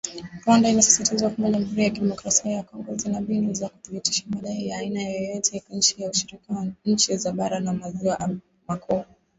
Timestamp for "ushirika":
6.11-6.53